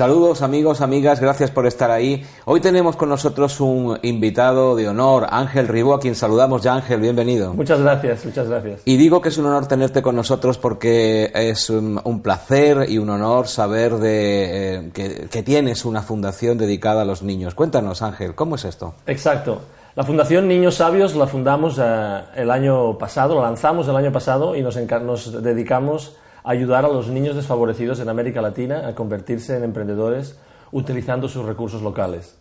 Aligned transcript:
Saludos 0.00 0.40
amigos, 0.40 0.80
amigas, 0.80 1.20
gracias 1.20 1.50
por 1.50 1.66
estar 1.66 1.90
ahí. 1.90 2.24
Hoy 2.46 2.60
tenemos 2.60 2.96
con 2.96 3.10
nosotros 3.10 3.60
un 3.60 3.98
invitado 4.00 4.74
de 4.74 4.88
honor, 4.88 5.26
Ángel 5.28 5.68
Ribó, 5.68 5.92
a 5.92 6.00
quien 6.00 6.14
saludamos 6.14 6.62
ya. 6.62 6.72
Ángel, 6.72 7.00
bienvenido. 7.02 7.52
Muchas 7.52 7.82
gracias, 7.82 8.24
muchas 8.24 8.48
gracias. 8.48 8.80
Y 8.86 8.96
digo 8.96 9.20
que 9.20 9.28
es 9.28 9.36
un 9.36 9.44
honor 9.44 9.66
tenerte 9.66 10.00
con 10.00 10.16
nosotros 10.16 10.56
porque 10.56 11.30
es 11.34 11.68
un, 11.68 12.22
placer 12.22 12.86
y 12.88 12.96
un 12.96 13.10
honor 13.10 13.48
saber 13.48 13.96
de, 13.96 14.76
eh, 14.76 15.28
que, 15.30 15.42
tienes 15.42 15.84
una 15.84 16.00
fundación 16.00 16.56
dedicada 16.56 17.02
a 17.02 17.04
los 17.04 17.22
niños. 17.22 17.54
Cuéntanos, 17.54 18.00
Ángel, 18.00 18.34
¿cómo 18.34 18.54
es 18.54 18.64
esto? 18.64 18.94
Exacto. 19.06 19.60
La 20.00 20.06
Fundación 20.06 20.48
Niños 20.48 20.76
Sabios 20.76 21.14
la 21.14 21.26
fundamos 21.26 21.78
eh, 21.78 22.20
el 22.34 22.50
año 22.50 22.96
pasado, 22.96 23.34
la 23.34 23.42
lanzamos 23.42 23.86
el 23.86 23.94
año 23.94 24.10
pasado 24.10 24.56
y 24.56 24.62
nos, 24.62 24.74
nos 25.02 25.42
dedicamos 25.42 26.16
ayudar 26.42 26.86
a 26.86 26.88
los 26.88 27.08
niños 27.08 27.36
desfavorecidos 27.36 28.00
en 28.00 28.08
América 28.08 28.40
Latina 28.40 28.88
a 28.88 28.94
convertirse 28.94 29.58
en 29.58 29.62
emprendedores 29.62 30.38
utilizando 30.72 31.28
sus 31.28 31.44
recursos 31.44 31.82
locales. 31.82 32.34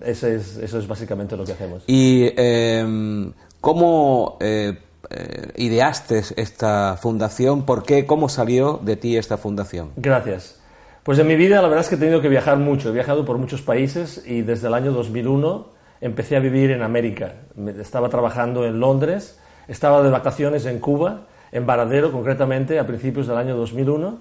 eso, 0.00 0.26
es, 0.26 0.56
eso 0.56 0.78
es 0.80 0.88
básicamente 0.88 1.36
lo 1.36 1.44
que 1.44 1.52
hacemos. 1.52 1.84
¿Y 1.86 2.32
em, 2.36 3.32
cómo 3.60 4.36
eh, 4.40 4.76
eh, 5.08 5.52
ideaste 5.58 6.20
esta 6.34 6.96
fundación? 7.00 7.64
¿Por 7.64 7.84
qué? 7.84 8.06
¿Cómo 8.06 8.28
salió 8.28 8.80
de 8.82 8.96
ti 8.96 9.16
esta 9.16 9.36
fundación? 9.36 9.92
Gracias. 9.94 10.58
Pues 11.04 11.16
en 11.20 11.28
mi 11.28 11.36
vida 11.36 11.62
la 11.62 11.68
verdad 11.68 11.84
es 11.84 11.88
que 11.88 11.94
he 11.94 11.98
tenido 11.98 12.20
que 12.20 12.28
viajar 12.28 12.58
mucho. 12.58 12.88
He 12.88 12.92
viajado 12.92 13.24
por 13.24 13.38
muchos 13.38 13.62
países 13.62 14.24
y 14.26 14.42
desde 14.42 14.66
el 14.66 14.74
año 14.74 14.90
2001 14.90 15.80
empecé 16.02 16.36
a 16.36 16.40
vivir 16.40 16.72
en 16.72 16.82
América. 16.82 17.32
Estaba 17.80 18.08
trabajando 18.10 18.66
en 18.66 18.80
Londres, 18.80 19.38
estaba 19.68 20.02
de 20.02 20.10
vacaciones 20.10 20.66
en 20.66 20.80
Cuba 20.80 21.22
en 21.52 21.64
Varadero 21.64 22.10
concretamente 22.10 22.78
a 22.78 22.86
principios 22.86 23.28
del 23.28 23.36
año 23.36 23.56
2001 23.56 24.18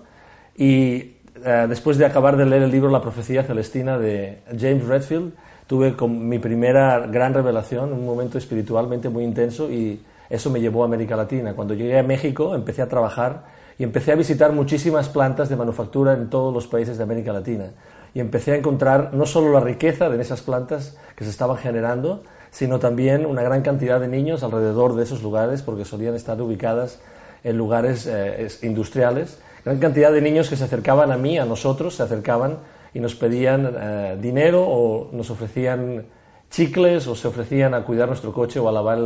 y 0.58 1.16
eh, 1.44 1.66
después 1.68 1.98
de 1.98 2.06
acabar 2.06 2.38
de 2.38 2.46
leer 2.46 2.64
el 2.64 2.72
libro 2.72 2.92
La 2.92 3.02
profecía 3.02 3.44
celestina 3.44 3.98
de 3.98 4.40
James 4.60 4.86
Redfield 4.86 5.34
tuve 5.66 5.96
con 5.96 6.28
mi 6.28 6.38
primera 6.38 7.00
gran 7.08 7.34
revelación, 7.34 7.94
un 7.94 8.06
momento 8.06 8.38
espiritualmente 8.38 9.10
muy 9.10 9.24
intenso 9.24 9.72
y 9.72 10.04
eso 10.30 10.50
me 10.50 10.62
llevó 10.62 10.84
a 10.84 10.86
América 10.86 11.16
Latina. 11.16 11.54
Cuando 11.54 11.74
llegué 11.74 11.98
a 11.98 12.04
México 12.04 12.54
empecé 12.54 12.82
a 12.84 12.90
trabajar 12.90 13.46
y 13.80 13.84
empecé 13.84 14.12
a 14.12 14.16
visitar 14.16 14.52
muchísimas 14.52 15.10
plantas 15.10 15.50
de 15.50 15.56
manufactura 15.56 16.14
en 16.14 16.30
todos 16.30 16.54
los 16.54 16.68
países 16.68 16.98
de 16.98 17.04
América 17.04 17.34
Latina 17.34 17.72
y 18.14 18.20
empecé 18.20 18.52
a 18.52 18.56
encontrar 18.56 19.14
no 19.14 19.26
solo 19.26 19.52
la 19.54 19.60
riqueza 19.60 20.10
de 20.10 20.22
esas 20.22 20.42
plantas 20.42 20.98
que 21.16 21.24
se 21.24 21.30
estaban 21.30 21.58
generando, 21.58 22.24
sino 22.52 22.80
también 22.80 23.26
una 23.26 23.42
gran 23.42 23.62
cantidad 23.62 24.00
de 24.00 24.08
niños 24.08 24.44
alrededor 24.44 24.96
de 24.96 25.04
esos 25.04 25.24
lugares 25.24 25.62
porque 25.62 25.86
solían 25.86 26.16
estar 26.16 26.42
ubicadas 26.42 27.00
en 27.44 27.58
lugares 27.58 28.06
eh, 28.08 28.48
industriales, 28.62 29.40
gran 29.64 29.80
cantidad 29.80 30.12
de 30.12 30.22
niños 30.22 30.50
que 30.50 30.58
se 30.58 30.66
acercaban 30.66 31.12
a 31.12 31.18
mí, 31.18 31.38
a 31.40 31.46
nosotros, 31.46 31.96
se 31.96 32.04
acercaban 32.04 32.58
y 32.94 33.00
nos 33.00 33.16
pedían 33.16 33.74
eh, 33.80 34.18
dinero 34.20 34.66
o 34.68 35.10
nos 35.14 35.30
ofrecían 35.30 36.06
chicles 36.50 37.08
o 37.08 37.16
se 37.16 37.28
ofrecían 37.30 37.74
a 37.74 37.84
cuidar 37.84 38.10
nuestro 38.10 38.34
coche 38.34 38.60
o 38.60 38.68
a 38.68 38.72
lavar 38.72 39.00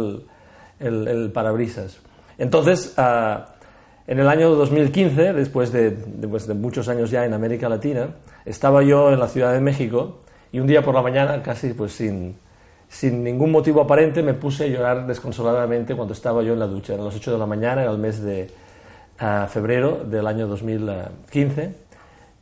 el, 0.80 1.31
parabrisas. 1.31 2.00
Entonces, 2.38 2.94
ah, 2.98 3.55
en 4.08 4.20
el 4.20 4.28
año 4.28 4.52
2015, 4.52 5.34
después 5.34 5.72
de, 5.72 5.92
de 5.92 6.53
muchos 6.53 6.88
años 6.89 7.09
ya 7.09 7.25
en 7.25 7.34
América 7.34 7.70
Latina, 7.70 8.09
estaba 8.45 8.84
yo 8.84 9.11
en 9.11 9.20
la 9.20 9.28
Ciudad 9.28 9.53
de 9.53 9.61
México 9.61 10.20
y 10.52 10.59
un 10.59 10.67
día 10.67 10.84
por 10.84 10.94
la 10.94 11.02
mañana, 11.02 11.42
casi 11.42 11.73
pues 11.73 11.94
sin, 11.94 12.36
sin 12.88 13.23
ningún 13.23 13.52
motivo 13.52 13.81
aparente, 13.81 14.22
me 14.22 14.33
puse 14.33 14.66
a 14.66 14.67
llorar 14.67 15.08
desconsoladamente 15.08 15.95
cuando 15.95 16.14
estaba 16.14 16.44
yo 16.44 16.53
en 16.53 16.59
la 16.59 16.67
ducha. 16.67 16.94
Eran 16.94 17.06
las 17.06 17.16
8 17.16 17.33
de 17.33 17.38
la 17.38 17.45
mañana, 17.48 17.81
era 17.81 17.92
el 17.92 17.98
mes 17.98 18.22
de 18.22 18.50
febrero 19.50 20.03
del 20.03 20.28
año 20.28 20.48
2015, 20.48 21.73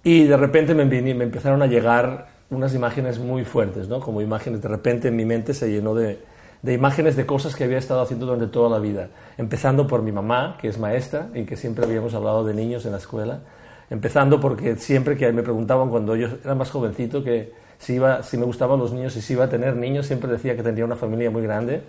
y 0.04 0.26
de 0.26 0.38
repente 0.38 0.74
me, 0.74 0.86
me, 0.86 1.24
empezaron 1.24 1.62
a 1.62 1.68
llegar 1.68 2.28
unas 2.50 2.76
imágenes 2.76 3.20
muy 3.20 3.46
fuertes, 3.46 3.88
¿no? 3.88 4.00
como 4.00 4.22
imágenes, 4.22 4.62
de 4.62 4.68
repente 4.68 5.08
en 5.08 5.16
mi 5.16 5.24
mente 5.24 5.54
se 5.54 5.72
llenó 5.72 5.96
de, 5.96 6.20
de 6.64 6.74
imágenes 6.74 7.16
de 7.16 7.26
cosas 7.26 7.56
que 7.56 7.66
había 7.66 7.78
estado 7.78 8.02
haciendo 8.02 8.26
durante 8.26 8.48
toda 8.48 8.70
la 8.70 8.80
vida, 8.80 9.10
empezando 9.38 9.86
por 9.86 10.02
mi 10.02 10.14
mamá, 10.14 10.58
que 10.60 10.70
es 10.70 10.80
maestra 10.80 11.28
y 11.36 11.44
que 11.44 11.58
siempre 11.58 11.86
habíamos 11.86 12.14
hablado 12.14 12.46
de 12.46 12.54
niños 12.54 12.86
en 12.86 12.94
la 12.94 12.98
escuela, 12.98 13.42
empezando 13.90 14.40
porque 14.40 14.78
siempre 14.78 15.18
que 15.18 15.32
me 15.34 15.44
preguntaban 15.44 15.90
cuando 15.90 16.16
yo 16.16 16.30
era 16.44 16.56
más 16.56 16.72
jovencito 16.72 17.22
que 17.22 17.52
si, 17.78 17.96
iba, 17.96 18.24
si 18.24 18.38
me 18.38 18.46
gustaban 18.46 18.80
los 18.80 18.94
niños 18.94 19.16
y 19.18 19.22
si 19.22 19.34
iba 19.34 19.44
a 19.44 19.50
tener 19.50 19.76
niños, 19.76 20.08
siempre 20.08 20.32
decía 20.32 20.56
que 20.56 20.64
tendría 20.64 20.86
una 20.86 20.96
familia 20.96 21.30
muy 21.30 21.44
grande. 21.44 21.82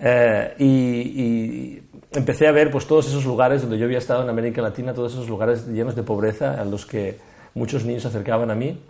Eh, 0.00 0.54
y, 0.58 1.82
empecé 2.10 2.48
a 2.48 2.52
ver 2.52 2.72
pues, 2.72 2.88
todos 2.88 3.06
esos 3.06 3.24
lugares 3.24 3.62
donde 3.62 3.78
yo 3.78 3.84
había 3.84 3.98
estado 3.98 4.24
en 4.24 4.28
América 4.28 4.60
Latina, 4.60 4.92
todos 4.92 5.12
esos 5.12 5.28
lugares 5.28 5.68
llenos 5.68 5.94
de 5.94 6.02
pobreza 6.02 6.60
a 6.60 6.64
los 6.64 6.84
que 6.86 7.18
muchos 7.54 7.84
niños 7.84 8.02
se 8.02 8.08
acercaban 8.08 8.50
a 8.50 8.56
mí. 8.56 8.82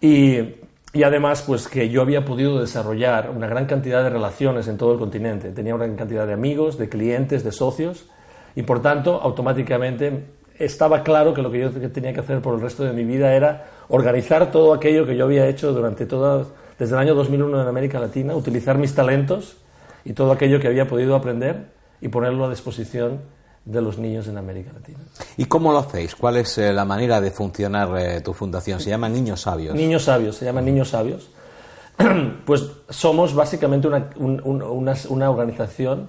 Y, 0.00 0.54
y 0.92 1.02
además, 1.02 1.42
pues 1.46 1.68
que 1.68 1.90
yo 1.90 2.00
había 2.00 2.24
podido 2.24 2.60
desarrollar 2.60 3.30
una 3.30 3.46
gran 3.46 3.66
cantidad 3.66 4.02
de 4.02 4.10
relaciones 4.10 4.68
en 4.68 4.78
todo 4.78 4.92
el 4.92 4.98
continente. 4.98 5.50
Tenía 5.50 5.74
una 5.74 5.84
gran 5.84 5.96
cantidad 5.96 6.26
de 6.26 6.32
amigos, 6.32 6.78
de 6.78 6.88
clientes, 6.88 7.44
de 7.44 7.52
socios, 7.52 8.06
y 8.56 8.62
por 8.62 8.80
tanto, 8.80 9.20
automáticamente 9.20 10.24
estaba 10.58 11.02
claro 11.02 11.34
que 11.34 11.42
lo 11.42 11.50
que 11.50 11.60
yo 11.60 11.70
tenía 11.92 12.12
que 12.12 12.20
hacer 12.20 12.40
por 12.40 12.54
el 12.54 12.60
resto 12.60 12.84
de 12.84 12.92
mi 12.92 13.04
vida 13.04 13.34
era 13.34 13.66
organizar 13.88 14.50
todo 14.50 14.72
aquello 14.72 15.06
que 15.06 15.16
yo 15.16 15.24
había 15.24 15.46
hecho 15.46 15.72
durante 15.72 16.06
todo, 16.06 16.52
desde 16.78 16.94
el 16.94 17.00
año 17.00 17.14
2001 17.14 17.62
en 17.62 17.68
América 17.68 18.00
Latina, 18.00 18.34
utilizar 18.34 18.78
mis 18.78 18.94
talentos 18.94 19.58
y 20.04 20.14
todo 20.14 20.32
aquello 20.32 20.58
que 20.58 20.68
había 20.68 20.88
podido 20.88 21.14
aprender 21.14 21.66
y 22.00 22.08
ponerlo 22.08 22.46
a 22.46 22.50
disposición 22.50 23.20
de 23.68 23.82
los 23.82 23.98
niños 23.98 24.26
en 24.28 24.38
América 24.38 24.72
Latina. 24.72 24.98
¿Y 25.36 25.44
cómo 25.44 25.72
lo 25.72 25.78
hacéis? 25.78 26.14
¿Cuál 26.14 26.38
es 26.38 26.56
eh, 26.58 26.72
la 26.72 26.84
manera 26.84 27.20
de 27.20 27.30
funcionar 27.30 27.98
eh, 27.98 28.20
tu 28.20 28.32
fundación? 28.32 28.80
Se 28.80 28.90
llama 28.90 29.08
Niños 29.08 29.42
Sabios. 29.42 29.74
Niños 29.74 30.04
Sabios, 30.04 30.36
se 30.36 30.44
llama 30.44 30.60
Niños 30.60 30.88
Sabios. 30.88 31.30
pues 32.46 32.64
somos 32.88 33.34
básicamente 33.34 33.86
una, 33.86 34.10
una 34.16 35.30
organización 35.30 36.08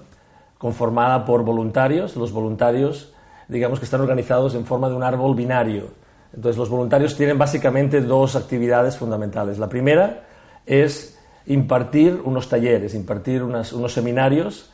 conformada 0.56 1.24
por 1.24 1.44
voluntarios. 1.44 2.16
Los 2.16 2.32
voluntarios 2.32 3.12
digamos 3.50 3.80
que 3.80 3.84
están 3.84 4.00
organizados 4.00 4.54
en 4.54 4.64
forma 4.64 4.88
de 4.88 4.94
un 4.94 5.02
árbol 5.02 5.34
binario. 5.34 5.88
Entonces 6.32 6.56
los 6.56 6.68
voluntarios 6.68 7.16
tienen 7.16 7.36
básicamente 7.36 8.00
dos 8.00 8.36
actividades 8.36 8.96
fundamentales. 8.96 9.58
La 9.58 9.68
primera 9.68 10.24
es 10.64 11.18
impartir 11.46 12.20
unos 12.24 12.48
talleres, 12.48 12.94
impartir 12.94 13.42
unos 13.42 13.92
seminarios 13.92 14.70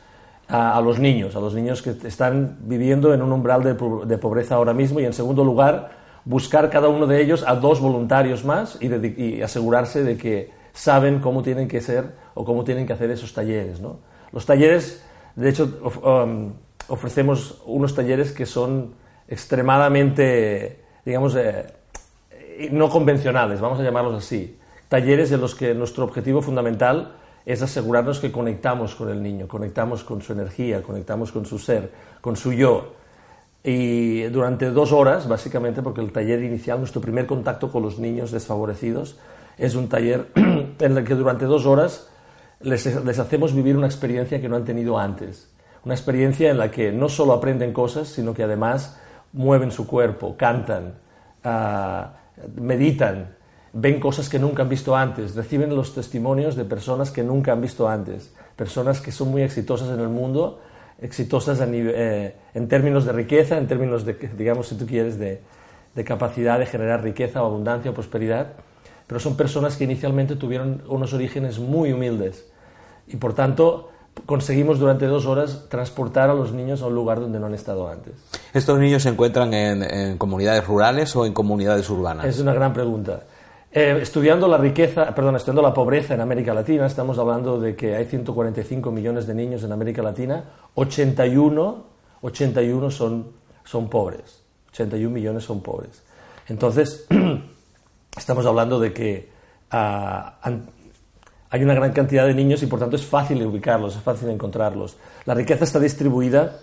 a, 0.47 0.79
los 0.81 0.99
niños, 0.99 1.35
a 1.35 1.39
los 1.39 1.53
niños 1.53 1.81
que 1.81 1.95
están 2.07 2.57
viviendo 2.61 3.13
en 3.13 3.21
un 3.21 3.31
umbral 3.31 3.63
de, 3.63 4.17
pobreza 4.17 4.55
ahora 4.55 4.73
mismo 4.73 4.99
y 4.99 5.05
en 5.05 5.13
segundo 5.13 5.43
lugar 5.43 5.91
buscar 6.23 6.69
cada 6.69 6.87
uno 6.87 7.05
de 7.07 7.21
ellos 7.21 7.43
a 7.45 7.55
dos 7.55 7.81
voluntarios 7.81 8.45
más 8.45 8.77
y, 8.81 9.41
asegurarse 9.41 10.03
de 10.03 10.17
que 10.17 10.51
saben 10.73 11.19
cómo 11.19 11.43
tienen 11.43 11.67
que 11.67 11.81
ser 11.81 12.15
o 12.33 12.45
cómo 12.45 12.63
tienen 12.63 12.85
que 12.85 12.93
hacer 12.93 13.11
esos 13.11 13.33
talleres. 13.33 13.81
Los 14.31 14.45
talleres, 14.45 15.03
de 15.35 15.49
hecho, 15.49 15.79
um, 16.03 16.53
ofrecemos 16.87 17.61
unos 17.65 17.95
talleres 17.95 18.31
que 18.31 18.45
son 18.45 18.93
extremadamente, 19.27 20.81
digamos, 21.03 21.35
eh, 21.35 21.73
no 22.71 22.89
convencionales, 22.89 23.59
vamos 23.59 23.79
a 23.79 23.83
llamarlos 23.83 24.15
así. 24.15 24.57
Talleres 24.87 25.31
en 25.31 25.41
los 25.41 25.55
que 25.55 25.73
nuestro 25.73 26.05
objetivo 26.05 26.41
fundamental 26.41 27.15
es 27.47 27.61
asegurarnos 27.61 28.19
que 28.19 28.29
conectamos 28.29 28.93
con 28.93 29.09
el 29.09 29.23
niño, 29.23 29.47
conectamos 29.47 30.03
con 30.03 30.21
su 30.21 30.33
energía, 30.33 30.83
conectamos 30.83 31.31
con 31.31 31.45
su 31.45 31.57
ser, 31.57 31.89
con 32.19 32.35
su 32.35 32.51
yo. 32.51 32.93
Y 33.63 34.23
durante 34.23 34.69
dos 34.69 34.91
horas, 34.91 35.29
básicamente, 35.29 35.81
porque 35.81 36.01
el 36.01 36.11
taller 36.11 36.43
inicial, 36.43 36.79
nuestro 36.79 36.99
primer 36.99 37.25
contacto 37.25 37.71
con 37.71 37.83
los 37.83 37.99
niños 37.99 38.31
desfavorecidos, 38.31 39.17
es 39.57 39.75
un 39.75 39.87
taller 39.87 40.27
en 40.35 40.97
el 40.97 41.03
que 41.05 41.15
durante 41.15 41.45
dos 41.45 41.65
horas 41.65 42.09
les, 42.59 42.85
hacemos 42.85 43.55
vivir 43.55 43.77
una 43.77 43.87
experiencia 43.87 44.41
que 44.41 44.49
no 44.49 44.57
han 44.57 44.65
tenido 44.65 44.99
antes 44.99 45.49
una 45.85 45.93
experiencia 45.93 46.51
en 46.51 46.57
la 46.57 46.69
que 46.69 46.91
no 46.91 47.07
solo 47.07 47.31
aprenden 47.31 47.71
cosas, 47.71 48.09
sino 48.09 48.33
que 48.33 48.43
además 48.43 48.99
mueven 49.31 49.71
su 49.71 49.87
cuerpo, 49.87 50.35
cantan, 50.35 50.95
ah, 51.45 52.11
meditan, 52.57 53.36
ven 53.79 53.99
cosas 53.99 54.27
que 54.27 54.39
nunca 54.39 54.63
han 54.63 54.69
visto 54.69 54.95
antes, 54.95 55.35
reciben 55.35 55.75
los 55.75 55.93
testimonios 55.93 56.55
de 56.55 56.65
personas 56.65 57.11
que 57.11 57.23
nunca 57.23 57.51
han 57.51 57.61
visto 57.61 57.87
antes, 57.87 58.33
personas 58.55 59.01
que 59.01 59.11
son 59.11 59.29
muy 59.29 59.43
exitosas 59.43 59.89
en 59.89 59.99
el 59.99 60.09
mundo, 60.09 60.59
exitosas 60.99 61.59
eh, 61.61 62.35
en 62.55 62.67
términos 62.67 63.05
de 63.05 63.11
riqueza, 63.11 63.57
en 63.57 63.67
términos 63.67 64.03
de, 64.03 64.13
digamos, 64.35 64.69
si 64.69 64.75
tú 64.75 64.87
quieres, 64.87 65.19
de, 65.19 65.41
de 65.93 66.03
capacidad 66.03 66.57
de 66.57 66.65
generar 66.65 67.03
riqueza 67.03 67.43
o 67.43 67.45
abundancia 67.45 67.91
o 67.91 67.93
prosperidad, 67.93 68.53
pero 69.05 69.19
son 69.19 69.37
personas 69.37 69.77
que 69.77 69.83
inicialmente 69.83 70.35
tuvieron 70.35 70.81
unos 70.87 71.13
orígenes 71.13 71.59
muy 71.59 71.93
humildes 71.93 72.45
y 73.07 73.17
por 73.17 73.33
tanto 73.33 73.91
conseguimos 74.25 74.79
durante 74.79 75.05
dos 75.05 75.27
horas 75.27 75.65
transportar 75.69 76.31
a 76.31 76.33
los 76.33 76.51
niños 76.51 76.81
a 76.81 76.87
un 76.87 76.95
lugar 76.95 77.19
donde 77.19 77.39
no 77.39 77.45
han 77.45 77.53
estado 77.53 77.87
antes. 77.87 78.13
¿Estos 78.53 78.79
niños 78.79 79.03
se 79.03 79.09
encuentran 79.09 79.53
en, 79.53 80.17
comunidades 80.17 80.65
rurales 80.65 81.15
o 81.15 81.27
en 81.27 81.33
comunidades 81.33 81.87
urbanas? 81.91 82.25
Es 82.25 82.39
una 82.39 82.53
gran 82.53 82.73
pregunta. 82.73 83.21
Eh, 83.69 83.99
estudiando 84.01 84.47
la 84.47 84.57
riqueza, 84.57 85.09
estudiando 85.09 85.61
la 85.61 85.73
pobreza 85.73 86.13
en 86.13 86.21
América 86.21 86.53
Latina, 86.53 86.85
estamos 86.85 87.19
hablando 87.19 87.59
de 87.59 87.75
que 87.75 87.95
hay 87.95 88.05
145 88.05 88.91
millones 88.91 89.27
de 89.27 89.33
niños 89.33 89.63
en 89.63 89.73
América 89.73 90.01
Latina, 90.01 90.43
81, 90.75 91.85
81 92.21 92.91
son, 92.91 93.27
son 93.65 93.89
pobres, 93.89 94.41
81 94.71 95.13
millones 95.13 95.43
son 95.43 95.61
pobres. 95.61 96.01
Entonces, 96.47 97.07
estamos 98.17 98.45
hablando 98.45 98.79
de 98.79 98.93
que 98.93 99.29
ah, 99.71 100.39
hay 101.49 101.63
una 101.63 101.73
gran 101.73 101.91
cantidad 101.91 102.25
de 102.25 102.33
niños 102.33 102.63
y 102.63 102.67
por 102.67 102.79
tanto 102.79 102.95
es 102.95 103.05
fácil 103.05 103.45
ubicarlos, 103.45 103.97
es 103.97 104.01
fácil 104.01 104.29
encontrarlos. 104.29 104.95
La 105.25 105.33
riqueza 105.33 105.65
está 105.65 105.79
distribuida, 105.79 106.57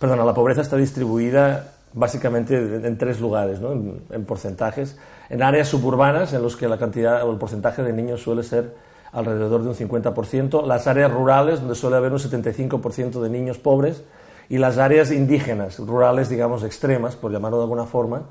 perdón, 0.00 0.24
la 0.24 0.32
pobreza 0.32 0.62
está 0.62 0.76
distribuida 0.76 1.75
básicamente 1.96 2.56
en 2.56 2.98
tres 2.98 3.20
lugares, 3.20 3.60
¿no? 3.60 3.72
en, 3.72 4.24
porcentajes. 4.26 4.98
En 5.30 5.42
áreas 5.42 5.68
suburbanas, 5.68 6.32
en 6.34 6.42
los 6.42 6.54
que 6.54 6.68
la 6.68 6.78
cantidad 6.78 7.26
o 7.26 7.32
el 7.32 7.38
porcentaje 7.38 7.82
de 7.82 7.92
niños 7.92 8.22
suele 8.22 8.42
ser 8.42 8.74
alrededor 9.12 9.62
de 9.62 9.68
un 9.70 9.74
50%, 9.74 10.66
las 10.66 10.86
áreas 10.86 11.10
rurales, 11.10 11.60
donde 11.60 11.74
suele 11.74 11.96
haber 11.96 12.12
un 12.12 12.18
75% 12.18 13.20
de 13.20 13.30
niños 13.30 13.58
pobres, 13.58 14.04
y 14.50 14.58
las 14.58 14.76
áreas 14.76 15.10
indígenas, 15.10 15.78
rurales, 15.78 16.28
digamos, 16.28 16.62
extremas, 16.64 17.16
por 17.16 17.32
llamarlo 17.32 17.56
de 17.56 17.64
alguna 17.64 17.86
forma, 17.86 18.26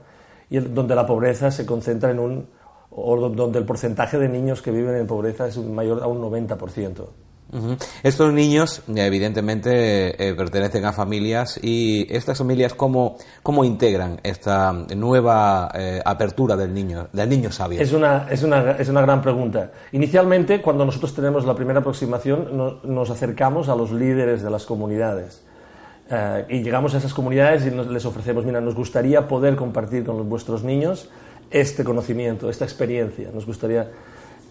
y 0.50 0.60
donde 0.60 0.96
la 0.96 1.08
pobreza 1.08 1.50
se 1.50 1.66
concentra 1.66 2.12
en 2.12 2.20
un, 2.20 2.48
o 2.92 3.18
donde 3.30 3.58
el 3.58 3.66
porcentaje 3.66 4.20
de 4.20 4.30
niños 4.30 4.62
que 4.62 4.70
viven 4.70 4.96
en 4.96 5.08
pobreza 5.08 5.48
es 5.48 5.58
mayor 5.58 6.04
a 6.04 6.08
un 6.08 6.22
90%. 6.22 7.08
Estos 8.04 8.34
niños, 8.34 8.82
evidentemente, 8.94 10.28
eh, 10.28 10.34
pertenecen 10.34 10.84
a 10.86 10.92
familias 10.92 11.60
y 11.62 12.06
estas 12.14 12.38
familias, 12.38 12.74
¿cómo, 12.74 13.18
cómo 13.44 13.64
integran 13.64 14.20
esta 14.24 14.74
nueva 14.74 15.72
eh, 15.74 16.02
apertura 16.04 16.58
del 16.58 16.74
niño, 16.74 17.08
del 17.14 17.30
niño 17.30 17.52
sabio? 17.52 17.80
Es 17.80 17.94
una, 17.94 18.28
es, 18.30 18.44
una, 18.44 18.72
es 18.72 18.90
una 18.90 19.02
gran 19.02 19.22
pregunta. 19.22 19.72
Inicialmente, 19.92 20.62
cuando 20.62 20.86
nosotros 20.86 21.14
tenemos 21.14 21.46
la 21.46 21.56
primera 21.56 21.80
aproximación, 21.80 22.50
nos 22.84 23.10
acercamos 23.10 23.70
a 23.70 23.76
los 23.76 23.92
líderes 23.92 24.42
de 24.42 24.50
las 24.50 24.66
comunidades. 24.66 25.42
Eh, 26.10 26.46
y 26.50 26.62
llegamos 26.62 26.94
a 26.94 26.98
esas 26.98 27.14
comunidades 27.14 27.66
y 27.66 27.72
les 27.72 28.06
ofrecemos, 28.06 28.46
mira, 28.46 28.62
nos 28.62 28.76
gustaría 28.76 29.28
poder 29.28 29.56
compartir 29.56 30.04
con 30.06 30.28
vuestros 30.30 30.64
niños 30.64 31.10
este 31.50 31.84
conocimiento, 31.84 32.50
esta 32.50 32.66
experiencia. 32.66 33.30
Nos 33.34 33.46
gustaría. 33.46 33.90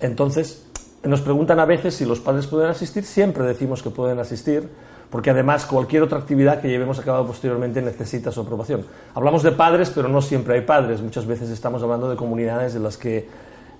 Entonces, 0.00 0.67
nos 1.04 1.20
preguntan 1.20 1.58
a 1.60 1.64
veces 1.64 1.94
si 1.94 2.04
los 2.04 2.20
padres 2.20 2.46
pueden 2.46 2.70
asistir, 2.70 3.04
siempre 3.04 3.44
decimos 3.44 3.82
que 3.82 3.90
pueden 3.90 4.18
asistir, 4.18 4.68
porque 5.10 5.30
además 5.30 5.66
cualquier 5.66 6.02
otra 6.02 6.18
actividad 6.18 6.60
que 6.60 6.68
llevemos 6.68 6.98
a 6.98 7.02
cabo 7.02 7.26
posteriormente 7.26 7.80
necesita 7.82 8.32
su 8.32 8.40
aprobación. 8.40 8.84
Hablamos 9.14 9.42
de 9.42 9.52
padres, 9.52 9.92
pero 9.94 10.08
no 10.08 10.20
siempre 10.20 10.54
hay 10.54 10.62
padres. 10.62 11.00
Muchas 11.02 11.26
veces 11.26 11.50
estamos 11.50 11.82
hablando 11.82 12.10
de 12.10 12.16
comunidades 12.16 12.74
en 12.74 12.82
las 12.82 12.96
que 12.96 13.28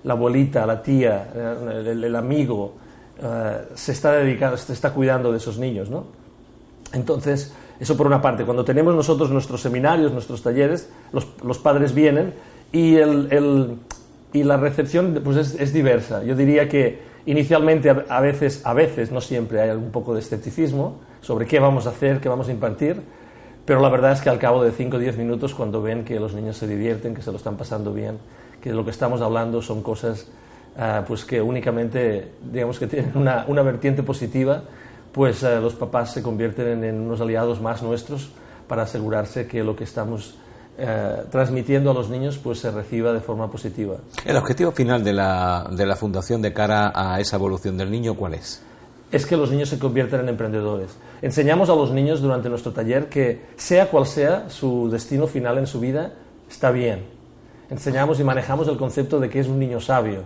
la 0.03 0.13
abuelita, 0.13 0.65
la 0.65 0.81
tía, 0.81 1.31
eh, 1.35 1.91
el, 1.91 2.15
amigo 2.15 2.75
eh, 3.21 3.69
se 3.73 3.91
está 3.91 4.13
dedicando, 4.13 4.55
se 4.55 4.71
está 4.71 4.91
cuidando 4.91 5.31
de 5.31 5.37
esos 5.37 5.57
niños, 5.57 5.89
¿no? 5.89 6.05
Entonces, 6.93 7.53
eso 7.79 7.97
por 7.97 8.07
una 8.07 8.21
parte. 8.21 8.45
Cuando 8.45 8.63
tenemos 8.63 8.95
nosotros 8.95 9.31
nuestros 9.31 9.61
seminarios, 9.61 10.11
nuestros 10.11 10.41
talleres, 10.41 10.89
los, 11.11 11.57
padres 11.57 11.93
vienen 11.93 12.33
y, 12.71 12.95
el, 12.95 13.79
y 14.31 14.43
la 14.43 14.57
recepción 14.57 15.19
pues 15.23 15.37
es, 15.37 15.59
es 15.59 15.73
diversa. 15.73 16.23
Yo 16.23 16.35
diría 16.35 16.69
que 16.69 17.14
Inicialmente, 17.27 17.89
a 17.89 18.21
veces, 18.21 18.61
a 18.65 18.73
veces, 18.73 19.11
no 19.11 19.19
siempre, 19.19 19.59
hay 19.59 19.71
un 19.71 19.91
poco 19.91 20.13
de 20.13 20.19
escepticismo 20.19 20.99
sobre 21.21 21.47
qué 21.47 21.59
vamos 21.59 21.87
a 21.87 21.89
hacer, 21.89 22.19
qué 22.19 22.29
vamos 22.29 22.49
a 22.49 22.51
impartir, 22.51 23.01
pero 23.65 23.81
la 23.81 23.89
verdad 23.89 24.11
es 24.11 24.21
que 24.21 24.29
al 24.29 24.37
cabo 24.37 24.63
de 24.63 24.71
5 24.71 24.97
o 24.97 24.99
10 24.99 25.17
minutos, 25.17 25.55
cuando 25.55 25.81
ven 25.81 26.05
que 26.05 26.19
los 26.19 26.35
niños 26.35 26.57
se 26.57 26.67
divierten, 26.67 27.15
que 27.15 27.23
se 27.23 27.31
lo 27.31 27.37
están 27.37 27.57
pasando 27.57 27.93
bien, 27.93 28.19
que 28.61 28.71
lo 28.73 28.85
que 28.85 28.91
estamos 28.91 29.21
hablando 29.21 29.63
son 29.63 29.81
cosas 29.81 30.27
ah, 30.77 31.03
pues 31.07 31.25
que 31.25 31.41
únicamente, 31.41 32.31
digamos 32.51 32.77
que 32.77 32.85
tienen 32.85 33.11
una, 33.15 33.45
una 33.47 33.63
vertiente 33.63 34.03
positiva, 34.03 34.61
pues 35.11 35.43
ah, 35.43 35.59
los 35.59 35.73
papás 35.73 36.13
se 36.13 36.21
convierten 36.21 36.83
en 36.83 37.01
unos 37.01 37.21
aliados 37.21 37.59
más 37.59 37.81
nuestros 37.81 38.29
para 38.67 38.83
asegurarse 38.83 39.47
que 39.47 39.63
lo 39.63 39.75
que 39.75 39.83
estamos 39.83 40.37
eh, 40.77 41.23
transmitiendo 41.31 41.91
a 41.91 41.93
los 41.93 42.09
niños 42.09 42.37
pues 42.37 42.59
se 42.59 42.69
reciba 42.69 43.13
de 43.13 43.21
forma 43.21 43.49
positiva. 43.49 43.95
¿El 44.25 44.35
objetivo 44.35 44.73
final 44.73 45.05
de 45.05 45.13
la, 45.13 45.69
de 45.71 45.85
la 45.85 45.95
Fundación 45.95 46.41
de 46.41 46.51
cara 46.51 46.91
a 46.93 47.17
esa 47.21 47.37
evolución 47.37 47.77
del 47.77 47.89
niño 47.89 48.13
cuál 48.15 48.33
es? 48.33 48.61
Es 49.09 49.25
que 49.25 49.37
los 49.37 49.51
niños 49.51 49.69
se 49.69 49.79
conviertan 49.79 50.21
en 50.21 50.29
emprendedores. 50.29 50.89
Enseñamos 51.21 51.69
a 51.69 51.75
los 51.75 51.91
niños 51.91 52.19
durante 52.19 52.49
nuestro 52.49 52.73
taller 52.73 53.07
que 53.07 53.45
sea 53.55 53.89
cual 53.89 54.05
sea 54.05 54.49
su 54.49 54.89
destino 54.89 55.27
final 55.27 55.57
en 55.57 55.67
su 55.67 55.79
vida, 55.79 56.11
está 56.49 56.71
bien. 56.71 57.05
Enseñamos 57.69 58.19
y 58.19 58.25
manejamos 58.25 58.67
el 58.67 58.75
concepto 58.75 59.17
de 59.21 59.29
que 59.29 59.39
es 59.39 59.47
un 59.47 59.57
niño 59.57 59.79
sabio. 59.79 60.23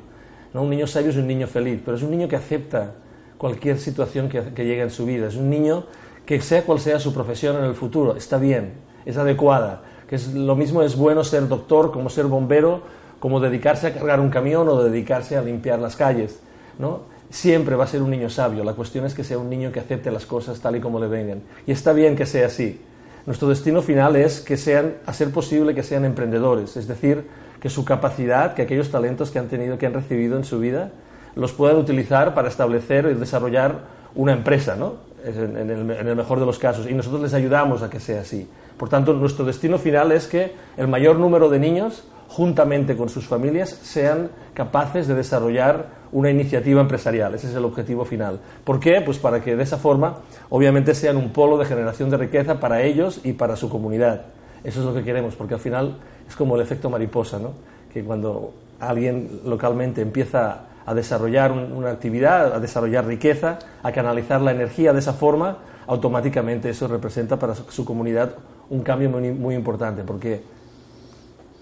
¿no? 0.51 0.63
Un 0.63 0.71
niño 0.71 0.87
sabio 0.87 1.11
es 1.11 1.17
un 1.17 1.27
niño 1.27 1.45
feliz, 1.45 1.79
pero 1.85 1.95
es 1.95 2.01
un 2.01 2.09
niño 2.09 2.27
que 2.27 2.37
acepta 2.37 2.95
cualquier 3.37 3.77
situación 3.77 4.27
que, 4.27 4.41
que 4.55 4.65
llegue 4.65 4.81
en 4.81 4.89
su 4.89 5.05
vida. 5.05 5.27
Es 5.27 5.35
un 5.35 5.47
niño 5.47 5.85
que 6.25 6.41
sea 6.41 6.63
cual 6.63 6.79
sea 6.79 6.99
su 6.99 7.13
profesión 7.13 7.55
en 7.57 7.65
el 7.65 7.75
futuro, 7.75 8.15
está 8.15 8.39
bien, 8.39 8.73
es 9.05 9.15
adecuada 9.17 9.83
que 10.09 10.15
es, 10.15 10.33
lo 10.33 10.55
mismo 10.55 10.81
es 10.81 10.95
bueno 10.95 11.23
ser 11.23 11.47
doctor 11.47 11.91
como 11.91 12.09
ser 12.09 12.25
bombero, 12.25 12.81
como 13.19 13.39
dedicarse 13.39 13.85
a 13.85 13.93
cargar 13.93 14.19
un 14.19 14.31
camión 14.31 14.67
o 14.67 14.81
dedicarse 14.81 15.37
a 15.37 15.41
limpiar 15.43 15.77
las 15.77 15.95
calles, 15.95 16.39
¿no? 16.79 17.01
Siempre 17.29 17.75
va 17.75 17.83
a 17.83 17.87
ser 17.87 18.01
un 18.01 18.09
niño 18.09 18.27
sabio, 18.27 18.63
la 18.63 18.73
cuestión 18.73 19.05
es 19.05 19.13
que 19.13 19.23
sea 19.23 19.37
un 19.37 19.51
niño 19.51 19.71
que 19.71 19.79
acepte 19.79 20.09
las 20.09 20.25
cosas 20.25 20.59
tal 20.61 20.75
y 20.75 20.79
como 20.79 20.99
le 20.99 21.07
vengan. 21.07 21.43
Y 21.67 21.71
está 21.71 21.93
bien 21.93 22.15
que 22.15 22.25
sea 22.25 22.47
así. 22.47 22.81
Nuestro 23.27 23.47
destino 23.49 23.83
final 23.83 24.15
es 24.15 24.39
que 24.39 24.57
sean, 24.57 24.95
a 25.05 25.13
ser 25.13 25.29
posible, 25.29 25.75
que 25.75 25.83
sean 25.83 26.05
emprendedores, 26.05 26.75
es 26.75 26.87
decir, 26.87 27.27
que 27.61 27.69
su 27.69 27.85
capacidad, 27.85 28.55
que 28.55 28.63
aquellos 28.63 28.89
talentos 28.89 29.29
que 29.29 29.37
han 29.37 29.47
tenido, 29.47 29.77
que 29.77 29.85
han 29.85 29.93
recibido 29.93 30.37
en 30.37 30.43
su 30.43 30.57
vida, 30.57 30.89
los 31.35 31.51
puedan 31.51 31.77
utilizar 31.77 32.33
para 32.33 32.47
establecer 32.47 33.07
y 33.11 33.13
desarrollar 33.13 33.81
una 34.15 34.33
empresa, 34.33 34.75
¿no? 34.75 35.07
En 35.23 35.55
en 35.57 36.07
el 36.07 36.15
mejor 36.15 36.39
de 36.39 36.47
los 36.47 36.57
casos. 36.57 36.89
Y 36.89 36.95
nosotros 36.95 37.21
les 37.21 37.33
ayudamos 37.35 37.83
a 37.83 37.89
que 37.91 37.99
sea 37.99 38.21
así. 38.21 38.47
Por 38.79 38.87
tanto, 38.87 39.11
nuestro 39.11 39.43
destino 39.43 39.77
final 39.77 40.13
es 40.13 40.25
que 40.25 40.53
el 40.77 40.87
mayor 40.87 41.17
número 41.17 41.49
de 41.49 41.59
niños, 41.59 42.05
juntamente 42.29 42.95
con 42.95 43.09
sus 43.09 43.27
familias, 43.27 43.69
sean 43.69 44.29
capaces 44.53 45.05
de 45.05 45.15
desarrollar 45.15 45.87
una 46.13 46.29
iniciativa 46.29 46.79
empresarial. 46.79 47.35
Ese 47.35 47.49
es 47.49 47.55
el 47.55 47.65
objetivo 47.65 48.05
final. 48.05 48.39
¿Por 48.63 48.79
qué? 48.79 49.01
Pues 49.01 49.17
para 49.17 49.41
que 49.41 49.57
de 49.57 49.63
esa 49.63 49.77
forma, 49.77 50.19
obviamente, 50.49 50.95
sean 50.95 51.17
un 51.17 51.33
polo 51.33 51.57
de 51.57 51.65
generación 51.65 52.09
de 52.09 52.15
riqueza 52.15 52.61
para 52.61 52.81
ellos 52.81 53.19
y 53.25 53.33
para 53.33 53.57
su 53.57 53.67
comunidad. 53.67 54.27
Eso 54.63 54.79
es 54.79 54.85
lo 54.85 54.93
que 54.93 55.03
queremos, 55.03 55.35
porque 55.35 55.55
al 55.55 55.59
final 55.59 55.97
es 56.25 56.37
como 56.37 56.55
el 56.55 56.61
efecto 56.61 56.89
mariposa, 56.89 57.37
¿no? 57.37 57.51
Que 57.91 58.01
cuando 58.05 58.53
alguien 58.79 59.41
localmente 59.43 60.01
empieza 60.01 60.67
a 60.85 60.93
desarrollar 60.93 61.51
una 61.51 61.91
actividad, 61.91 62.53
a 62.53 62.61
desarrollar 62.61 63.05
riqueza, 63.05 63.59
a 63.83 63.91
canalizar 63.91 64.39
la 64.39 64.51
energía 64.51 64.93
de 64.93 64.99
esa 64.99 65.11
forma, 65.11 65.57
automáticamente 65.85 66.69
eso 66.69 66.87
representa 66.87 67.37
para 67.37 67.55
su 67.55 67.83
comunidad 67.83 68.35
un 68.69 68.81
cambio 68.81 69.09
muy, 69.09 69.31
muy 69.31 69.55
importante, 69.55 70.03
porque 70.03 70.41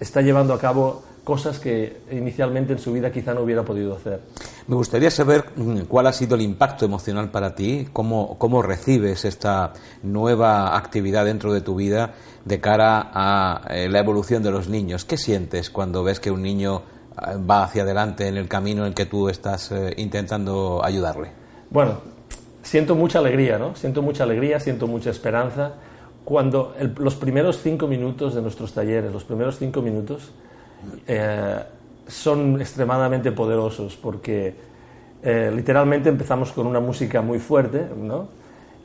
está 0.00 0.20
llevando 0.20 0.54
a 0.54 0.58
cabo 0.58 1.02
cosas 1.28 1.58
que 1.58 1.98
inicialmente 2.10 2.72
en 2.72 2.78
su 2.78 2.90
vida 2.90 3.12
quizá 3.12 3.34
no 3.34 3.42
hubiera 3.42 3.62
podido 3.62 3.94
hacer. 3.94 4.22
Me 4.66 4.76
gustaría 4.76 5.10
saber 5.10 5.44
mm, 5.56 5.80
cuál 5.82 6.06
ha 6.06 6.12
sido 6.14 6.36
el 6.36 6.40
impacto 6.40 6.86
emocional 6.86 7.30
para 7.30 7.54
ti, 7.54 7.86
cómo, 7.92 8.38
cómo 8.38 8.62
recibes 8.62 9.26
esta 9.26 9.74
nueva 10.02 10.74
actividad 10.76 11.26
dentro 11.26 11.52
de 11.52 11.60
tu 11.60 11.74
vida 11.74 12.14
de 12.46 12.60
cara 12.60 13.10
a 13.12 13.62
eh, 13.68 13.90
la 13.90 13.98
evolución 13.98 14.42
de 14.42 14.50
los 14.50 14.68
niños. 14.68 15.04
¿Qué 15.04 15.18
sientes 15.18 15.68
cuando 15.68 16.02
ves 16.02 16.18
que 16.18 16.30
un 16.30 16.40
niño 16.40 16.82
eh, 17.10 17.36
va 17.38 17.64
hacia 17.64 17.82
adelante 17.82 18.26
en 18.26 18.38
el 18.38 18.48
camino 18.48 18.86
en 18.86 18.94
que 18.94 19.04
tú 19.04 19.28
estás 19.28 19.70
eh, 19.70 19.92
intentando 19.98 20.80
ayudarle? 20.82 21.30
Bueno, 21.68 22.00
siento 22.62 22.94
mucha 22.94 23.18
alegría, 23.18 23.58
¿no? 23.58 23.74
Siento 23.76 24.00
mucha 24.00 24.24
alegría, 24.24 24.60
siento 24.60 24.86
mucha 24.86 25.10
esperanza 25.10 25.74
cuando 26.24 26.74
los 26.96 27.14
primeros 27.16 27.60
cinco 27.62 27.86
minutos 27.86 28.34
de 28.34 28.42
nuestros 28.42 28.72
talleres, 28.72 29.12
los 29.12 29.24
primeros 29.24 29.58
cinco 29.58 29.82
minutos, 29.82 30.30
eh, 31.06 31.62
son 32.06 32.60
extremadamente 32.60 33.32
poderosos 33.32 33.96
porque 33.96 34.54
eh, 35.22 35.50
literalmente 35.54 36.08
empezamos 36.08 36.52
con 36.52 36.66
una 36.66 36.80
música 36.80 37.22
muy 37.22 37.38
fuerte, 37.38 37.86
¿no? 37.96 38.28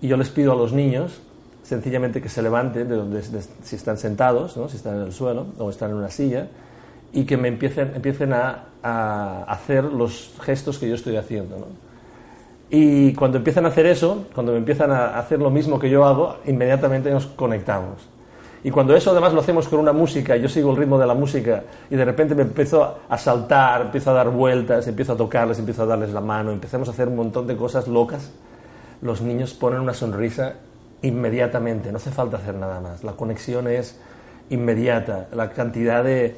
Y 0.02 0.08
yo 0.08 0.18
les 0.18 0.30
pido 0.30 0.52
a 0.54 0.56
los 0.56 0.74
niños 0.74 1.22
sencillamente 1.64 2.22
que 2.22 2.30
se 2.30 2.42
levanten 2.42 2.88
de 2.90 2.96
donde 2.96 3.22
si 3.22 3.76
están 3.76 3.98
sentados, 3.98 4.58
¿no? 4.58 4.68
si 4.68 4.76
están 4.76 4.98
en 4.98 5.04
el 5.04 5.14
suelo 5.14 5.48
o 5.58 5.70
están 5.70 5.92
en 5.92 5.98
una 5.98 6.10
silla, 6.10 6.48
y 7.14 7.24
que 7.24 7.38
me 7.38 7.48
empiecen, 7.48 7.94
empiecen 7.96 8.34
a, 8.34 8.66
a 8.82 9.44
hacer 9.44 9.86
los 9.86 10.34
gestos 10.42 10.78
que 10.78 10.90
yo 10.90 10.96
estoy 10.96 11.16
haciendo. 11.16 11.58
¿no? 11.58 11.93
Y 12.76 13.14
cuando 13.14 13.38
empiezan 13.38 13.66
a 13.66 13.68
hacer 13.68 13.86
eso, 13.86 14.26
cuando 14.34 14.56
empiezan 14.56 14.90
a 14.90 15.20
hacer 15.20 15.38
lo 15.38 15.52
mismo 15.52 15.78
que 15.78 15.92
yo 15.92 16.06
hago, 16.06 16.38
inmediatamente 16.46 17.12
nos 17.12 17.28
conectamos. 17.28 18.10
Y 18.64 18.72
cuando 18.72 18.96
eso 18.96 19.12
además 19.12 19.32
lo 19.32 19.42
hacemos 19.42 19.68
con 19.68 19.80
una 19.80 19.94
música, 19.94 20.36
yo 20.38 20.50
sigo 20.50 20.72
el 20.72 20.78
ritmo 20.78 20.98
de 20.98 21.06
la 21.06 21.14
música 21.14 21.66
y 21.92 21.96
de 21.96 22.04
repente 22.04 22.34
me 22.34 22.42
empiezo 22.42 22.98
a 23.08 23.18
saltar, 23.20 23.84
empiezo 23.84 24.10
a 24.10 24.14
dar 24.14 24.32
vueltas, 24.32 24.88
empiezo 24.88 25.14
a 25.14 25.18
tocarles, 25.18 25.60
empiezo 25.60 25.84
a 25.84 25.86
darles 25.86 26.14
la 26.14 26.22
mano, 26.22 26.50
empezamos 26.50 26.88
a 26.88 26.94
hacer 26.94 27.10
un 27.10 27.18
montón 27.18 27.46
de 27.46 27.56
cosas 27.56 27.88
locas, 27.88 28.32
los 29.04 29.22
niños 29.22 29.54
ponen 29.54 29.80
una 29.80 29.94
sonrisa 29.94 30.56
inmediatamente, 31.04 31.92
no 31.92 31.98
hace 31.98 32.10
falta 32.10 32.38
hacer 32.38 32.56
nada 32.56 32.80
más. 32.80 33.04
La 33.04 33.12
conexión 33.12 33.68
es 33.68 34.00
inmediata, 34.50 35.28
la 35.32 35.52
cantidad 35.52 36.04
de, 36.04 36.36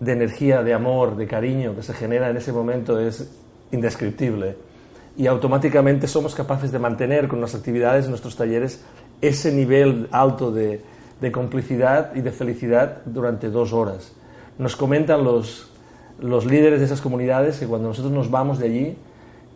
de 0.00 0.12
energía, 0.12 0.64
de 0.64 0.74
amor, 0.74 1.16
de 1.16 1.28
cariño 1.28 1.76
que 1.76 1.84
se 1.84 1.94
genera 1.94 2.30
en 2.30 2.36
ese 2.36 2.52
momento 2.52 2.98
es 2.98 3.30
indescriptible. 3.70 4.56
Y 5.18 5.26
automáticamente 5.26 6.06
somos 6.06 6.34
capaces 6.34 6.72
de 6.72 6.78
mantener 6.78 7.28
con 7.28 7.42
las 7.42 7.54
actividades 7.54 8.08
nuestros 8.08 8.36
talleres 8.36 8.82
ese 9.20 9.52
nivel 9.52 10.08
alto 10.12 10.50
de, 10.50 10.80
de 11.20 11.32
complicidad 11.32 12.14
y 12.14 12.20
de 12.20 12.30
felicidad 12.30 13.02
durante 13.04 13.50
dos 13.50 13.72
horas. 13.72 14.12
Nos 14.58 14.76
comentan 14.76 15.24
los, 15.24 15.70
los 16.20 16.46
líderes 16.46 16.80
de 16.80 16.86
esas 16.86 17.00
comunidades 17.00 17.58
que 17.58 17.66
cuando 17.66 17.88
nosotros 17.88 18.12
nos 18.12 18.30
vamos 18.30 18.58
de 18.58 18.66
allí, 18.66 18.96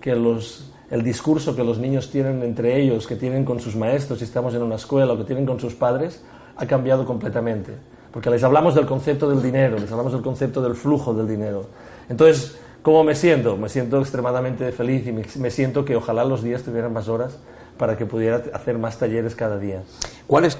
que 0.00 0.14
los, 0.14 0.72
el 0.90 1.02
discurso 1.02 1.54
que 1.54 1.64
los 1.64 1.78
niños 1.78 2.10
tienen 2.10 2.42
entre 2.42 2.80
ellos, 2.80 3.06
que 3.06 3.16
tienen 3.16 3.44
con 3.44 3.60
sus 3.60 3.76
maestros 3.76 4.18
si 4.18 4.24
estamos 4.24 4.54
en 4.54 4.62
una 4.62 4.74
escuela 4.74 5.12
o 5.12 5.18
que 5.18 5.24
tienen 5.24 5.46
con 5.46 5.58
sus 5.58 5.74
padres, 5.74 6.22
ha 6.56 6.66
cambiado 6.66 7.06
completamente. 7.06 7.72
Porque 8.12 8.28
les 8.28 8.44
hablamos 8.44 8.74
del 8.74 8.84
concepto 8.84 9.30
del 9.30 9.42
dinero, 9.42 9.78
les 9.78 9.90
hablamos 9.90 10.12
del 10.12 10.22
concepto 10.22 10.60
del 10.60 10.74
flujo 10.74 11.14
del 11.14 11.26
dinero. 11.26 11.66
Entonces, 12.08 12.58
¿cómo 12.82 13.04
me 13.04 13.14
siento? 13.14 13.56
Me 13.56 13.68
siento 13.68 14.00
extremadamente 14.00 14.72
feliz 14.72 15.06
y 15.06 15.12
me, 15.12 15.50
siento 15.50 15.84
que 15.84 15.96
ojalá 15.96 16.24
los 16.24 16.42
días 16.42 16.62
tuvieran 16.62 16.92
más 16.92 17.08
horas 17.08 17.38
para 17.78 17.96
que 17.96 18.06
pudiera 18.06 18.42
hacer 18.52 18.78
más 18.78 18.98
talleres 18.98 19.34
cada 19.34 19.58
día. 19.58 19.82
¿Cuáles 20.26 20.58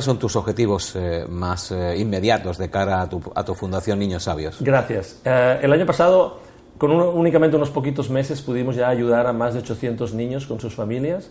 son 0.00 0.18
tus 0.18 0.36
objetivos 0.36 0.94
eh, 0.96 1.24
más 1.28 1.70
eh, 1.70 1.96
inmediatos 1.96 2.58
de 2.58 2.68
cara 2.68 3.02
a 3.02 3.08
tu, 3.08 3.22
a 3.34 3.44
tu, 3.44 3.54
Fundación 3.54 3.98
Niños 3.98 4.24
Sabios? 4.24 4.58
Gracias. 4.60 5.20
Eh, 5.24 5.60
el 5.62 5.72
año 5.72 5.86
pasado, 5.86 6.40
con 6.78 6.90
únicamente 6.90 7.56
unos 7.56 7.70
poquitos 7.70 8.10
meses, 8.10 8.42
pudimos 8.42 8.76
ya 8.76 8.88
ayudar 8.88 9.26
a 9.26 9.32
más 9.32 9.54
de 9.54 9.60
800 9.60 10.14
niños 10.14 10.46
con 10.46 10.60
sus 10.60 10.74
familias. 10.74 11.30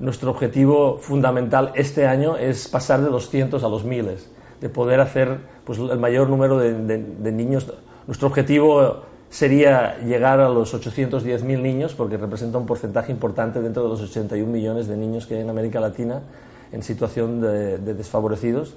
Nuestro 0.00 0.30
objetivo 0.30 0.98
fundamental 0.98 1.70
este 1.74 2.06
año 2.06 2.36
es 2.36 2.66
pasar 2.66 3.02
de 3.02 3.10
los 3.10 3.30
cientos 3.30 3.62
a 3.62 3.68
los 3.68 3.84
miles, 3.84 4.28
de 4.60 4.68
poder 4.68 5.00
hacer 5.00 5.38
pues, 5.64 5.78
el 5.78 5.98
mayor 5.98 6.28
número 6.28 6.58
de, 6.58 6.74
de 6.74 7.32
niños. 7.32 7.72
Nuestro 8.06 8.26
objetivo 8.26 9.04
sería 9.34 9.98
llegar 9.98 10.38
a 10.38 10.48
los 10.48 10.72
810.000 10.74 11.60
niños, 11.60 11.92
porque 11.92 12.16
representa 12.16 12.56
un 12.56 12.66
porcentaje 12.66 13.10
importante 13.10 13.60
dentro 13.60 13.82
de 13.82 13.88
los 13.88 14.00
81 14.00 14.48
millones 14.48 14.86
de 14.86 14.96
niños 14.96 15.26
que 15.26 15.34
hay 15.34 15.40
en 15.40 15.50
América 15.50 15.80
Latina 15.80 16.22
en 16.70 16.84
situación 16.84 17.40
de, 17.40 17.78
desfavorecidos. 17.78 18.76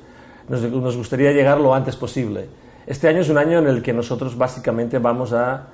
Nos, 0.50 0.98
gustaría 0.98 1.32
llegar 1.32 1.60
lo 1.60 1.76
antes 1.76 1.96
posible. 1.96 2.48
Este 2.88 3.08
año 3.08 3.20
es 3.20 3.30
un 3.30 3.38
año 3.38 3.60
en 3.60 3.68
el 3.68 3.84
que 3.84 3.94
nosotros 3.94 4.36
básicamente 4.36 4.98
vamos 4.98 5.32
a 5.32 5.68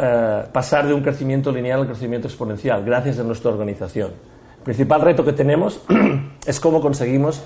eh, 0.00 0.44
pasar 0.50 0.86
de 0.86 0.94
un 0.94 1.02
crecimiento 1.02 1.52
lineal 1.52 1.80
al 1.80 1.86
crecimiento 1.86 2.26
exponencial, 2.26 2.86
gracias 2.86 3.18
a 3.18 3.22
nuestra 3.22 3.50
organización. 3.50 4.12
El 4.60 4.64
principal 4.64 5.02
reto 5.02 5.26
que 5.26 5.34
tenemos 5.34 5.82
es 6.46 6.58
cómo 6.58 6.80
conseguimos 6.80 7.42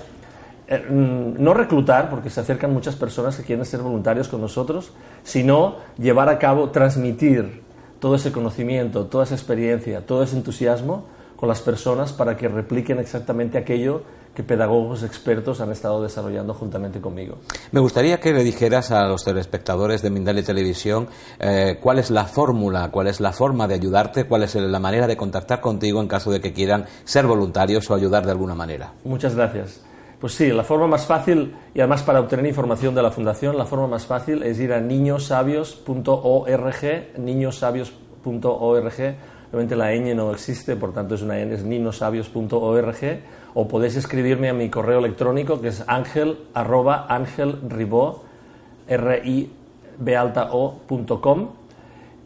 eh, 0.71 0.85
mm, 0.87 1.41
no 1.43 1.55
reclutar, 1.55 2.11
porque 2.11 2.29
se 2.29 2.39
acercan 2.39 2.71
muchas 2.71 2.95
personas 2.95 3.35
que 3.35 3.43
quieren 3.43 3.65
ser 3.65 3.81
voluntarios 3.81 4.27
con 4.27 4.39
nosotros, 4.39 4.91
sino 5.23 5.77
llevar 5.97 6.29
a 6.29 6.37
cabo, 6.37 6.69
transmitir 6.69 7.63
todo 7.99 8.15
ese 8.15 8.31
conocimiento, 8.31 9.05
toda 9.07 9.23
esa 9.23 9.33
experiencia, 9.33 10.05
todo 10.05 10.21
ese 10.21 10.37
entusiasmo 10.37 11.05
con 11.35 11.49
las 11.49 11.61
personas 11.61 12.13
para 12.13 12.37
que 12.37 12.47
repliquen 12.47 12.99
exactamente 12.99 13.57
aquello 13.57 14.03
que 14.35 14.43
pedagogos 14.43 15.01
expertos 15.01 15.59
han 15.59 15.71
estado 15.71 16.03
desarrollando 16.03 16.53
juntamente 16.53 17.01
conmigo. 17.01 17.39
Me 17.71 17.79
gustaría 17.79 18.19
que 18.19 18.31
le 18.31 18.43
dijeras 18.43 18.91
a 18.91 19.07
los 19.07 19.23
telespectadores 19.23 20.03
de 20.03 20.11
Mindale 20.11 20.43
Televisión 20.43 21.07
eh, 21.39 21.79
cuál 21.81 21.97
es 21.97 22.11
la 22.11 22.25
fórmula, 22.25 22.91
cuál 22.91 23.07
es 23.07 23.19
la 23.19 23.33
forma 23.33 23.67
de 23.67 23.73
ayudarte, 23.73 24.25
cuál 24.25 24.43
es 24.43 24.53
la 24.53 24.79
manera 24.79 25.07
de 25.07 25.17
contactar 25.17 25.61
contigo 25.61 25.99
en 25.99 26.07
caso 26.07 26.29
de 26.29 26.39
que 26.39 26.53
quieran 26.53 26.85
ser 27.05 27.25
voluntarios 27.25 27.89
o 27.89 27.95
ayudar 27.95 28.23
de 28.23 28.31
alguna 28.31 28.53
manera. 28.53 28.93
Muchas 29.03 29.35
gracias. 29.35 29.88
Pues 30.19 30.33
sí, 30.33 30.49
la 30.49 30.65
forma 30.65 30.85
más 30.85 31.05
fácil, 31.05 31.55
y 31.73 31.79
además 31.79 32.03
para 32.03 32.19
obtener 32.19 32.45
información 32.45 32.93
de 32.93 33.01
la 33.01 33.09
Fundación, 33.09 33.57
la 33.57 33.65
forma 33.65 33.87
más 33.87 34.05
fácil 34.05 34.43
es 34.43 34.59
ir 34.59 34.73
a 34.73 34.81
niñosabios.org, 34.81 37.17
niñosabios.org. 37.17 39.15
Obviamente 39.51 39.75
la 39.77 39.93
ñ 39.93 40.15
no 40.15 40.31
existe, 40.31 40.75
por 40.75 40.91
tanto 40.91 41.15
es 41.15 41.21
una 41.21 41.39
N, 41.39 41.55
es 41.55 41.63
niñosabios.org, 41.63 43.21
o 43.53 43.67
podéis 43.69 43.95
escribirme 43.95 44.49
a 44.49 44.53
mi 44.53 44.69
correo 44.69 44.99
electrónico 44.99 45.61
que 45.61 45.69
es 45.69 45.85
ángel 45.87 46.39
arroba 46.53 47.07
r 48.87 49.21
i 49.23 49.49
b 49.99 50.17
alta 50.17 50.49
o 50.51 50.81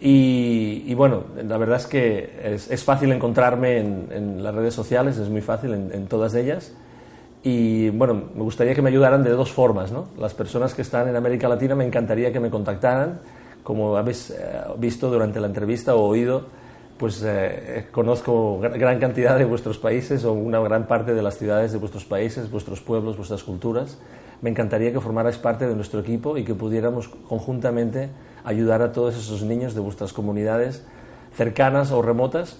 y, 0.05 0.93
bueno, 0.95 1.23
la 1.47 1.57
verdad 1.57 1.77
es 1.77 1.87
que 1.87 2.57
es, 2.69 2.83
fácil 2.83 3.13
encontrarme 3.13 3.77
en, 3.77 4.43
las 4.43 4.53
redes 4.53 4.73
sociales, 4.73 5.17
es 5.17 5.29
muy 5.29 5.41
fácil 5.41 5.73
en 5.73 6.07
todas 6.07 6.33
ellas. 6.33 6.73
Y 7.43 7.89
bueno, 7.89 8.13
me 8.33 8.41
gustaría 8.41 8.73
que 8.73 8.81
me 8.81 8.89
ayudaran 8.89 9.21
de 9.21 9.31
dos 9.31 9.51
formas. 9.51 9.91
¿no? 9.91 10.07
Las 10.17 10.33
personas 10.33 10.73
que 10.73 10.81
están 10.81 11.09
en 11.09 11.15
América 11.17 11.49
Latina 11.49 11.75
me 11.75 11.85
encantaría 11.85 12.31
que 12.31 12.39
me 12.39 12.49
contactaran. 12.49 13.19
Como 13.63 13.97
habéis 13.97 14.29
eh, 14.29 14.61
visto 14.77 15.09
durante 15.09 15.39
la 15.39 15.47
entrevista 15.47 15.95
o 15.95 16.01
oído, 16.01 16.45
pues 16.97 17.21
eh, 17.25 17.87
conozco 17.91 18.59
gran 18.59 18.99
cantidad 18.99 19.37
de 19.37 19.45
vuestros 19.45 19.77
países 19.77 20.23
o 20.23 20.33
una 20.33 20.59
gran 20.59 20.87
parte 20.87 21.13
de 21.13 21.21
las 21.21 21.37
ciudades 21.37 21.73
de 21.73 21.77
vuestros 21.77 22.05
países, 22.05 22.49
vuestros 22.49 22.81
pueblos, 22.81 23.17
vuestras 23.17 23.43
culturas. 23.43 23.99
Me 24.41 24.49
encantaría 24.49 24.91
que 24.91 24.99
formarais 24.99 25.37
parte 25.37 25.67
de 25.67 25.75
nuestro 25.75 25.99
equipo 25.99 26.37
y 26.37 26.43
que 26.43 26.55
pudiéramos 26.55 27.07
conjuntamente 27.07 28.09
ayudar 28.43 28.81
a 28.81 28.91
todos 28.91 29.15
esos 29.15 29.43
niños 29.43 29.73
de 29.73 29.81
vuestras 29.81 30.11
comunidades 30.13 30.83
cercanas 31.35 31.91
o 31.91 32.01
remotas 32.01 32.57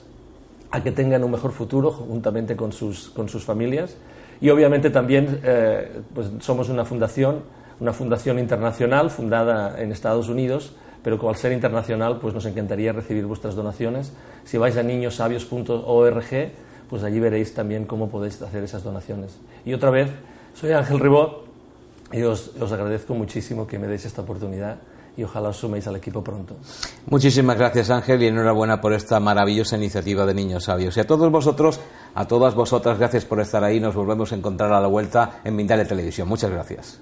a 0.71 0.81
que 0.81 0.91
tengan 0.91 1.23
un 1.23 1.31
mejor 1.31 1.51
futuro 1.51 1.91
juntamente 1.91 2.55
con 2.55 2.71
sus, 2.71 3.09
con 3.09 3.29
sus 3.29 3.43
familias 3.43 3.97
y 4.41 4.49
obviamente 4.49 4.89
también 4.89 5.39
eh, 5.43 6.01
pues 6.13 6.29
somos 6.39 6.69
una 6.69 6.85
fundación, 6.85 7.41
una 7.79 7.93
fundación 7.93 8.39
internacional 8.39 9.09
fundada 9.09 9.81
en 9.81 9.91
Estados 9.91 10.29
Unidos, 10.29 10.75
pero 11.03 11.29
al 11.29 11.35
ser 11.35 11.51
internacional 11.51 12.19
pues 12.19 12.33
nos 12.33 12.45
encantaría 12.45 12.93
recibir 12.93 13.25
vuestras 13.25 13.55
donaciones. 13.55 14.13
Si 14.45 14.57
vais 14.57 14.77
a 14.77 14.83
niñosabios.org, 14.83 16.51
pues 16.89 17.03
allí 17.03 17.19
veréis 17.19 17.53
también 17.53 17.85
cómo 17.85 18.09
podéis 18.09 18.41
hacer 18.41 18.63
esas 18.63 18.83
donaciones. 18.83 19.39
Y 19.65 19.73
otra 19.73 19.89
vez, 19.89 20.09
soy 20.53 20.71
Ángel 20.71 20.99
Ribot 20.99 21.45
y 22.11 22.21
os, 22.21 22.51
os 22.59 22.71
agradezco 22.71 23.15
muchísimo 23.15 23.67
que 23.67 23.79
me 23.79 23.87
deis 23.87 24.05
esta 24.05 24.21
oportunidad 24.21 24.77
y 25.15 25.24
ojalá 25.24 25.50
os 25.50 25.58
suméis 25.58 25.88
al 25.88 25.96
equipo 25.96 26.24
pronto. 26.24 26.55
Muchísimas 27.08 27.58
gracias 27.58 27.89
Ángel 27.89 28.22
y 28.24 28.27
enhorabuena 28.27 28.82
por 28.82 28.93
esta 28.93 29.20
maravillosa 29.20 29.77
iniciativa 29.77 30.25
de 30.25 30.34
Niños 30.34 30.65
Sabios. 30.65 30.98
Y 30.98 31.00
a 31.00 31.08
todos 31.08 31.32
vosotros, 31.32 31.79
a 32.15 32.27
todas 32.27 32.55
vosotras, 32.55 32.98
gracias 32.98 33.25
por 33.25 33.39
estar 33.39 33.63
ahí. 33.63 33.79
Nos 33.79 33.96
volvemos 33.96 34.32
a 34.32 34.36
encontrar 34.36 34.72
a 34.74 34.82
la 34.82 34.88
vuelta 34.88 35.41
en 35.43 35.55
Mindale 35.55 35.86
Televisión. 35.86 36.27
Muchas 36.27 36.51
gracias. 36.51 37.01